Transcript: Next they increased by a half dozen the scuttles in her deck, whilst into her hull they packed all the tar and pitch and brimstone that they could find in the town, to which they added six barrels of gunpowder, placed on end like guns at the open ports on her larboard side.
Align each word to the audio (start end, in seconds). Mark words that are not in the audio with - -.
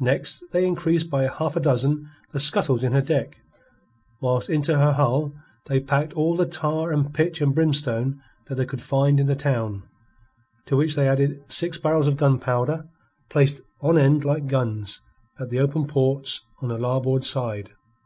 Next 0.00 0.44
they 0.52 0.66
increased 0.66 1.08
by 1.08 1.24
a 1.24 1.32
half 1.32 1.54
dozen 1.54 2.10
the 2.32 2.38
scuttles 2.38 2.82
in 2.84 2.92
her 2.92 3.00
deck, 3.00 3.40
whilst 4.20 4.50
into 4.50 4.76
her 4.76 4.92
hull 4.92 5.32
they 5.64 5.80
packed 5.80 6.12
all 6.12 6.36
the 6.36 6.44
tar 6.44 6.92
and 6.92 7.14
pitch 7.14 7.40
and 7.40 7.54
brimstone 7.54 8.20
that 8.48 8.56
they 8.56 8.66
could 8.66 8.82
find 8.82 9.18
in 9.18 9.28
the 9.28 9.34
town, 9.34 9.84
to 10.66 10.76
which 10.76 10.94
they 10.94 11.08
added 11.08 11.42
six 11.50 11.78
barrels 11.78 12.06
of 12.06 12.18
gunpowder, 12.18 12.86
placed 13.30 13.62
on 13.80 13.96
end 13.96 14.26
like 14.26 14.46
guns 14.46 15.00
at 15.38 15.48
the 15.48 15.60
open 15.60 15.86
ports 15.86 16.42
on 16.60 16.68
her 16.68 16.78
larboard 16.78 17.24
side. 17.24 17.70